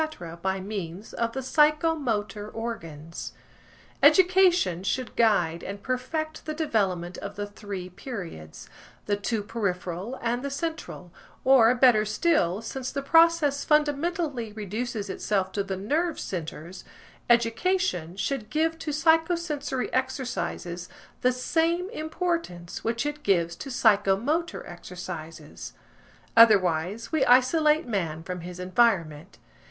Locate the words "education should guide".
4.01-5.63